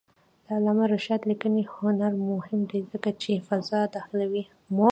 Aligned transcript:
د 0.45 0.47
علامه 0.57 0.85
رشاد 0.93 1.21
لیکنی 1.31 1.63
هنر 1.75 2.11
مهم 2.31 2.61
دی 2.69 2.79
ځکه 2.91 3.09
چې 3.21 3.43
فضا 3.47 3.81
داخلوي. 3.95 4.43